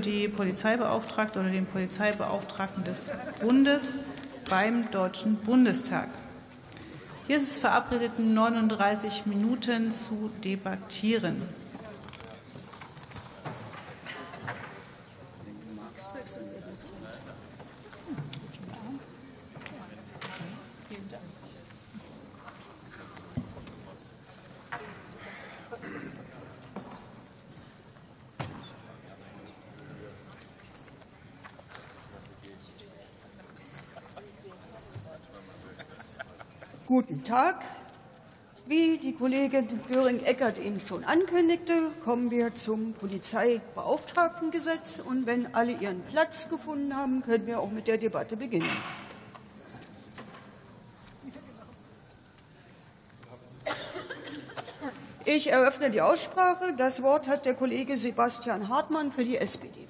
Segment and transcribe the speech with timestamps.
[0.00, 3.10] die Polizeibeauftragte oder den Polizeibeauftragten des
[3.40, 3.98] Bundes
[4.48, 6.08] beim Deutschen Bundestag.
[7.26, 11.42] Hier ist es verabredet, 39 Minuten zu debattieren.
[36.86, 37.64] Guten Tag.
[38.66, 44.98] Wie die Kollegin Göring-Eckert Ihnen schon ankündigte, kommen wir zum Polizeibeauftragtengesetz.
[44.98, 48.68] Und wenn alle ihren Platz gefunden haben, können wir auch mit der Debatte beginnen.
[55.24, 56.74] Ich eröffne die Aussprache.
[56.76, 59.88] Das Wort hat der Kollege Sebastian Hartmann für die SPD.